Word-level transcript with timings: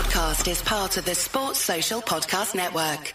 podcast 0.00 0.50
is 0.50 0.62
part 0.62 0.96
of 0.96 1.04
the 1.04 1.14
Sports 1.14 1.58
Social 1.58 2.00
Podcast 2.00 2.54
Network. 2.54 3.12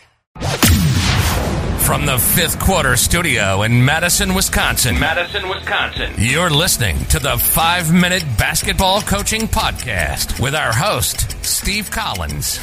From 1.83 2.05
the 2.05 2.19
fifth 2.19 2.59
quarter 2.59 2.95
studio 2.95 3.63
in 3.63 3.83
Madison, 3.83 4.35
Wisconsin. 4.35 4.99
Madison, 4.99 5.49
Wisconsin. 5.49 6.13
You're 6.19 6.51
listening 6.51 7.03
to 7.05 7.17
the 7.17 7.37
five 7.39 7.91
minute 7.91 8.23
basketball 8.37 9.01
coaching 9.01 9.47
podcast 9.47 10.39
with 10.39 10.53
our 10.53 10.71
host, 10.71 11.43
Steve 11.43 11.89
Collins. 11.89 12.57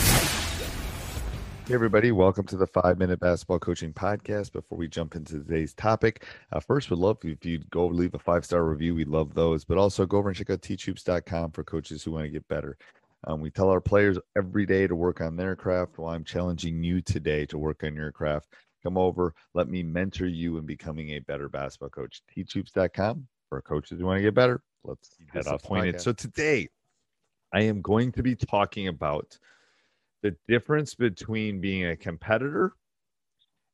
Hey, 1.66 1.74
everybody, 1.74 2.12
welcome 2.12 2.46
to 2.46 2.56
the 2.56 2.68
five 2.68 2.98
minute 2.98 3.18
basketball 3.18 3.58
coaching 3.58 3.92
podcast. 3.92 4.52
Before 4.52 4.78
we 4.78 4.86
jump 4.86 5.16
into 5.16 5.32
today's 5.32 5.74
topic, 5.74 6.24
uh, 6.52 6.60
first, 6.60 6.90
we'd 6.90 7.00
love 7.00 7.18
if 7.24 7.44
you'd 7.44 7.68
go 7.70 7.88
leave 7.88 8.14
a 8.14 8.20
five 8.20 8.44
star 8.44 8.62
review. 8.64 8.94
We 8.94 9.04
love 9.04 9.34
those, 9.34 9.64
but 9.64 9.78
also 9.78 10.06
go 10.06 10.18
over 10.18 10.28
and 10.28 10.38
check 10.38 10.50
out 10.50 10.60
teachhoops.com 10.60 11.50
for 11.50 11.64
coaches 11.64 12.04
who 12.04 12.12
want 12.12 12.26
to 12.26 12.30
get 12.30 12.46
better. 12.46 12.76
Um, 13.24 13.40
we 13.40 13.50
tell 13.50 13.70
our 13.70 13.80
players 13.80 14.18
every 14.36 14.66
day 14.66 14.86
to 14.86 14.96
work 14.96 15.20
on 15.20 15.36
their 15.36 15.54
craft. 15.54 15.98
Well, 15.98 16.10
I'm 16.10 16.24
challenging 16.24 16.82
you 16.82 17.00
today 17.00 17.46
to 17.46 17.58
work 17.58 17.84
on 17.84 17.94
your 17.94 18.10
craft. 18.10 18.48
Come 18.82 18.98
over, 18.98 19.32
let 19.54 19.68
me 19.68 19.82
mentor 19.82 20.26
you 20.26 20.58
in 20.58 20.66
becoming 20.66 21.10
a 21.10 21.20
better 21.20 21.48
basketball 21.48 21.90
coach. 21.90 22.20
Teachhoops.com 22.36 23.28
for 23.48 23.62
coaches 23.62 24.00
who 24.00 24.06
want 24.06 24.18
to 24.18 24.22
get 24.22 24.34
better. 24.34 24.60
Let's 24.82 25.16
head 25.32 25.46
off 25.46 25.62
pointed. 25.62 26.00
So 26.00 26.12
today, 26.12 26.68
I 27.52 27.62
am 27.62 27.80
going 27.80 28.10
to 28.12 28.22
be 28.22 28.34
talking 28.34 28.88
about 28.88 29.38
the 30.22 30.34
difference 30.48 30.94
between 30.94 31.60
being 31.60 31.86
a 31.86 31.96
competitor 31.96 32.72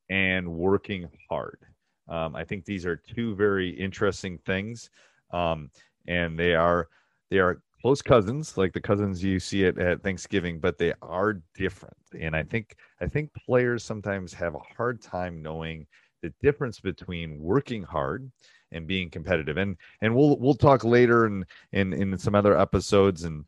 and 0.09 0.47
working 0.51 1.09
hard. 1.29 1.59
Um, 2.07 2.35
I 2.35 2.43
think 2.43 2.65
these 2.65 2.85
are 2.85 2.95
two 2.95 3.35
very 3.35 3.69
interesting 3.69 4.39
things, 4.45 4.89
um, 5.31 5.69
and 6.07 6.37
they 6.37 6.55
are 6.55 6.87
they 7.29 7.37
are 7.37 7.61
close 7.81 8.01
cousins, 8.01 8.57
like 8.57 8.73
the 8.73 8.81
cousins 8.81 9.23
you 9.23 9.39
see 9.39 9.63
it 9.63 9.77
at 9.77 10.03
Thanksgiving, 10.03 10.59
but 10.59 10.77
they 10.77 10.93
are 11.01 11.41
different. 11.55 11.97
And 12.19 12.35
I 12.35 12.43
think 12.43 12.75
I 13.01 13.07
think 13.07 13.33
players 13.33 13.83
sometimes 13.83 14.33
have 14.33 14.55
a 14.55 14.73
hard 14.77 15.01
time 15.01 15.41
knowing 15.41 15.87
the 16.21 16.33
difference 16.41 16.79
between 16.79 17.39
working 17.39 17.83
hard 17.83 18.29
and 18.71 18.87
being 18.87 19.09
competitive. 19.09 19.57
And 19.57 19.77
and 20.01 20.15
we'll 20.15 20.37
we'll 20.39 20.55
talk 20.55 20.83
later 20.83 21.25
and 21.25 21.45
in, 21.71 21.93
in, 21.93 22.13
in 22.13 22.19
some 22.19 22.35
other 22.35 22.57
episodes 22.57 23.23
and 23.23 23.45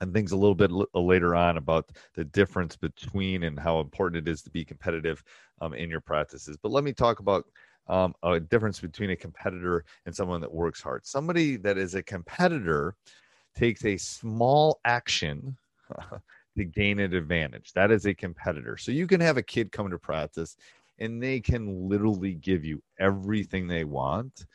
and 0.00 0.12
things 0.12 0.32
a 0.32 0.36
little 0.36 0.54
bit 0.54 0.70
l- 0.70 0.86
uh, 0.94 1.00
later 1.00 1.34
on 1.34 1.56
about 1.56 1.90
the 2.14 2.24
difference 2.24 2.76
between 2.76 3.44
and 3.44 3.58
how 3.58 3.80
important 3.80 4.26
it 4.26 4.30
is 4.30 4.42
to 4.42 4.50
be 4.50 4.64
competitive 4.64 5.22
um, 5.60 5.72
in 5.74 5.88
your 5.88 6.02
practices. 6.02 6.58
But 6.62 6.70
let 6.70 6.84
me 6.84 6.92
talk 6.92 7.20
about 7.20 7.44
um, 7.88 8.14
a 8.22 8.40
difference 8.40 8.80
between 8.80 9.10
a 9.10 9.16
competitor 9.16 9.84
and 10.04 10.14
someone 10.14 10.40
that 10.40 10.52
works 10.52 10.82
hard. 10.82 11.06
Somebody 11.06 11.56
that 11.58 11.78
is 11.78 11.94
a 11.94 12.02
competitor 12.02 12.94
takes 13.56 13.84
a 13.84 13.96
small 13.96 14.80
action 14.84 15.56
to 16.56 16.64
gain 16.64 16.98
an 17.00 17.14
advantage. 17.14 17.72
That 17.74 17.90
is 17.90 18.06
a 18.06 18.14
competitor. 18.14 18.76
So 18.76 18.92
you 18.92 19.06
can 19.06 19.20
have 19.20 19.36
a 19.36 19.42
kid 19.42 19.72
come 19.72 19.90
to 19.90 19.98
practice 19.98 20.56
and 20.98 21.22
they 21.22 21.40
can 21.40 21.88
literally 21.88 22.34
give 22.34 22.64
you 22.64 22.82
everything 22.98 23.68
they 23.68 23.84
want 23.84 24.46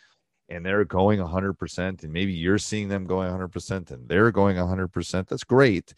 and 0.50 0.66
they're 0.66 0.86
going 0.86 1.20
100% 1.20 2.04
and 2.04 2.12
maybe 2.14 2.34
you're 2.34 2.58
seeing 2.58 2.88
them 2.90 3.06
going 3.06 3.28
100% 3.28 3.92
and 3.92 4.08
they're 4.08 4.32
going 4.32 4.58
100%. 4.58 5.28
That's 5.28 5.44
great. 5.44 5.94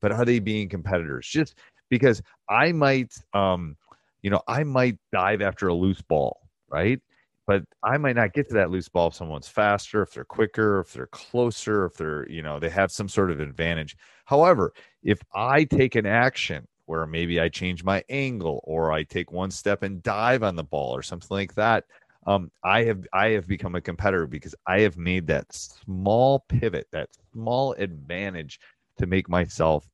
But 0.00 0.12
are 0.12 0.24
they 0.24 0.38
being 0.38 0.68
competitors? 0.68 1.26
Just 1.26 1.56
because 1.90 2.22
I 2.48 2.72
might 2.72 3.14
um 3.32 3.76
you 4.22 4.30
know, 4.30 4.42
I 4.48 4.64
might 4.64 4.98
dive 5.12 5.42
after 5.42 5.68
a 5.68 5.74
loose 5.74 6.00
ball, 6.02 6.48
right? 6.70 7.00
But 7.46 7.62
I 7.82 7.98
might 7.98 8.16
not 8.16 8.32
get 8.32 8.48
to 8.48 8.54
that 8.54 8.70
loose 8.70 8.88
ball 8.88 9.08
if 9.08 9.14
someone's 9.14 9.48
faster, 9.48 10.02
if 10.02 10.12
they're 10.12 10.24
quicker, 10.24 10.80
if 10.80 10.92
they're 10.92 11.06
closer, 11.08 11.84
if 11.86 11.94
they're, 11.94 12.28
you 12.30 12.42
know, 12.42 12.58
they 12.58 12.70
have 12.70 12.90
some 12.90 13.08
sort 13.08 13.30
of 13.30 13.40
advantage. 13.40 13.96
However, 14.24 14.72
if 15.02 15.20
I 15.34 15.64
take 15.64 15.94
an 15.94 16.06
action 16.06 16.66
where 16.86 17.06
maybe 17.06 17.40
I 17.40 17.48
change 17.48 17.84
my 17.84 18.02
angle 18.08 18.60
or 18.64 18.92
I 18.92 19.02
take 19.02 19.30
one 19.30 19.50
step 19.50 19.82
and 19.82 20.02
dive 20.02 20.42
on 20.42 20.56
the 20.56 20.64
ball 20.64 20.94
or 20.96 21.02
something 21.02 21.28
like 21.30 21.54
that, 21.54 21.84
um, 22.26 22.50
I 22.62 22.84
have 22.84 23.06
I 23.12 23.28
have 23.30 23.46
become 23.46 23.74
a 23.74 23.80
competitor 23.82 24.26
because 24.26 24.54
I 24.66 24.80
have 24.80 24.96
made 24.96 25.26
that 25.26 25.52
small 25.52 26.44
pivot, 26.48 26.86
that 26.92 27.10
small 27.32 27.74
advantage 27.74 28.58
to 28.98 29.06
make 29.06 29.28
myself 29.28 29.86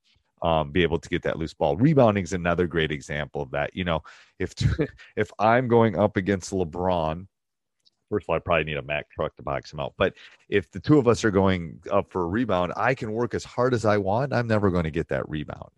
um, 0.43 0.71
be 0.71 0.83
able 0.83 0.99
to 0.99 1.09
get 1.09 1.23
that 1.23 1.39
loose 1.39 1.55
ball. 1.55 1.77
Rebounding 1.77 2.25
is 2.25 2.33
another 2.33 2.67
great 2.67 2.93
example 2.93 3.43
of 3.43 3.51
that. 3.51 3.75
You 3.75 3.85
know, 3.85 4.03
if 4.39 4.55
if 5.17 5.31
I'm 5.39 5.69
going 5.69 5.99
up 5.99 6.17
against 6.17 6.53
LeBron 6.53 7.27
first 8.11 8.25
of 8.25 8.31
all, 8.31 8.37
I 8.37 8.41
probably 8.41 8.65
need 8.65 8.77
a 8.77 8.83
Mack 8.83 9.09
truck 9.11 9.35
to 9.37 9.43
box 9.43 9.73
him 9.73 9.81
out. 9.81 9.95
But 9.97 10.15
if 10.49 10.71
the 10.71 10.81
two 10.81 10.99
of 10.99 11.09
us 11.09 11.25
are 11.25 11.31
going 11.31 11.81
up 11.91 12.11
for 12.11 12.23
a 12.23 12.27
rebound, 12.27 12.73
I 12.77 12.95
can 12.95 13.13
work 13.13 13.35
as 13.35 13.45
hard 13.45 13.73
as 13.73 13.85
I 13.87 13.97
want. 13.97 14.35
I'm 14.35 14.49
never 14.49 14.71
going 14.71 14.85
to 14.85 14.91
get 14.91 15.09
that 15.09 15.29
rebound. 15.29 15.71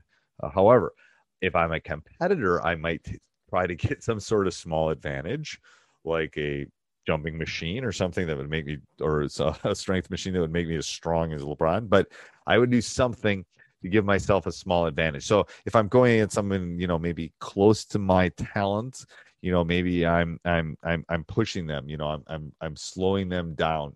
Uh, 0.42 0.48
however, 0.48 0.92
if 1.40 1.54
I'm 1.54 1.72
a 1.72 1.80
competitor, 1.80 2.64
I 2.64 2.74
might 2.74 3.04
t- 3.04 3.20
try 3.50 3.66
to 3.66 3.74
get 3.74 4.02
some 4.02 4.18
sort 4.18 4.46
of 4.46 4.54
small 4.54 4.90
advantage, 4.90 5.60
like 6.04 6.36
a 6.38 6.66
jumping 7.06 7.36
machine 7.36 7.84
or 7.84 7.92
something 7.92 8.26
that 8.26 8.36
would 8.36 8.50
make 8.50 8.66
me, 8.66 8.78
or 9.00 9.22
a 9.64 9.74
strength 9.74 10.10
machine 10.10 10.32
that 10.32 10.40
would 10.40 10.52
make 10.52 10.68
me 10.68 10.76
as 10.76 10.86
strong 10.86 11.32
as 11.32 11.42
LeBron. 11.42 11.88
But 11.88 12.08
I 12.46 12.58
would 12.58 12.70
do 12.70 12.80
something 12.80 13.44
to 13.82 13.88
give 13.88 14.04
myself 14.04 14.46
a 14.46 14.52
small 14.52 14.86
advantage. 14.86 15.26
So 15.26 15.46
if 15.66 15.74
I'm 15.74 15.88
going 15.88 16.14
against 16.14 16.34
someone, 16.34 16.78
you 16.78 16.86
know, 16.86 16.98
maybe 16.98 17.32
close 17.40 17.84
to 17.86 17.98
my 17.98 18.28
talents, 18.30 19.06
you 19.42 19.50
know 19.52 19.62
maybe 19.64 20.06
i'm 20.06 20.38
i'm 20.44 20.76
i'm 20.84 21.04
i'm 21.10 21.24
pushing 21.24 21.66
them 21.66 21.88
you 21.88 21.96
know 21.96 22.06
i'm 22.06 22.24
i'm, 22.28 22.52
I'm 22.60 22.76
slowing 22.76 23.28
them 23.28 23.54
down. 23.54 23.94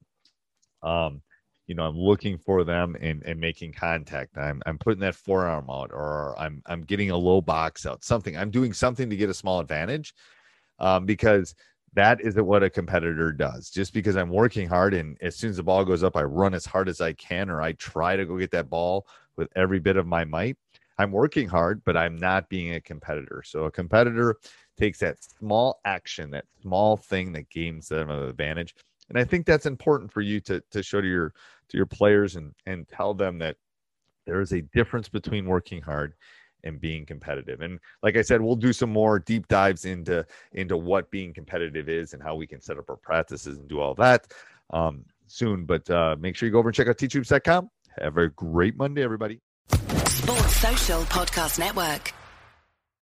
Um 0.82 1.22
you 1.66 1.74
know 1.74 1.84
i'm 1.84 1.96
looking 1.96 2.36
for 2.36 2.64
them 2.64 2.96
and, 3.00 3.22
and 3.24 3.40
making 3.40 3.72
contact. 3.72 4.36
I'm 4.36 4.60
i'm 4.66 4.78
putting 4.78 5.00
that 5.00 5.14
forearm 5.14 5.70
out 5.70 5.90
or 5.92 6.34
i'm 6.38 6.62
i'm 6.66 6.82
getting 6.82 7.10
a 7.10 7.16
low 7.16 7.40
box 7.40 7.86
out 7.86 8.04
something 8.04 8.36
i'm 8.36 8.50
doing 8.50 8.72
something 8.72 9.08
to 9.08 9.16
get 9.16 9.30
a 9.30 9.34
small 9.34 9.60
advantage 9.60 10.14
um, 10.78 11.06
because 11.06 11.54
that 11.94 12.20
isn't 12.20 12.44
what 12.44 12.62
a 12.62 12.68
competitor 12.68 13.32
does. 13.32 13.70
Just 13.70 13.94
because 13.94 14.16
i'm 14.16 14.30
working 14.30 14.68
hard 14.68 14.94
and 14.94 15.16
as 15.22 15.36
soon 15.36 15.50
as 15.50 15.56
the 15.56 15.62
ball 15.62 15.84
goes 15.84 16.02
up 16.02 16.16
i 16.16 16.22
run 16.22 16.54
as 16.54 16.66
hard 16.66 16.88
as 16.88 17.00
i 17.00 17.12
can 17.14 17.50
or 17.50 17.62
i 17.62 17.72
try 17.72 18.16
to 18.16 18.26
go 18.26 18.36
get 18.36 18.50
that 18.50 18.68
ball 18.68 19.06
with 19.36 19.48
every 19.56 19.78
bit 19.78 19.96
of 19.96 20.06
my 20.06 20.24
might. 20.24 20.56
I'm 20.98 21.12
working 21.12 21.48
hard 21.48 21.82
but 21.84 21.96
i'm 21.96 22.16
not 22.16 22.48
being 22.48 22.74
a 22.74 22.80
competitor. 22.80 23.42
So 23.44 23.64
a 23.64 23.72
competitor 23.72 24.36
takes 24.76 24.98
that 25.00 25.22
small 25.22 25.80
action, 25.84 26.30
that 26.30 26.44
small 26.62 26.96
thing 26.96 27.32
that 27.32 27.50
gains 27.50 27.88
them 27.88 28.10
an 28.10 28.22
advantage. 28.22 28.74
And 29.08 29.18
I 29.18 29.24
think 29.24 29.46
that's 29.46 29.66
important 29.66 30.12
for 30.12 30.20
you 30.20 30.40
to 30.40 30.62
to 30.70 30.82
show 30.82 31.00
to 31.00 31.06
your 31.06 31.32
to 31.68 31.76
your 31.76 31.86
players 31.86 32.36
and 32.36 32.52
and 32.66 32.88
tell 32.88 33.14
them 33.14 33.38
that 33.38 33.56
there 34.26 34.40
is 34.40 34.52
a 34.52 34.62
difference 34.62 35.08
between 35.08 35.46
working 35.46 35.80
hard 35.80 36.14
and 36.64 36.80
being 36.80 37.06
competitive. 37.06 37.60
And 37.60 37.78
like 38.02 38.16
I 38.16 38.22
said, 38.22 38.40
we'll 38.40 38.56
do 38.56 38.72
some 38.72 38.90
more 38.90 39.18
deep 39.20 39.46
dives 39.48 39.84
into 39.84 40.26
into 40.52 40.76
what 40.76 41.10
being 41.10 41.32
competitive 41.32 41.88
is 41.88 42.12
and 42.12 42.22
how 42.22 42.34
we 42.34 42.46
can 42.46 42.60
set 42.60 42.78
up 42.78 42.90
our 42.90 42.96
practices 42.96 43.58
and 43.58 43.68
do 43.68 43.80
all 43.80 43.94
that 43.94 44.32
um, 44.70 45.04
soon. 45.28 45.64
But 45.64 45.88
uh, 45.88 46.16
make 46.18 46.36
sure 46.36 46.46
you 46.46 46.52
go 46.52 46.58
over 46.58 46.68
and 46.68 46.74
check 46.74 46.88
out 46.88 46.98
teachhoops.com. 46.98 47.70
Have 48.00 48.16
a 48.18 48.28
great 48.28 48.76
Monday, 48.76 49.02
everybody. 49.02 49.40
Sports 50.08 50.56
Social 50.56 51.02
Podcast 51.02 51.58
Network. 51.58 52.15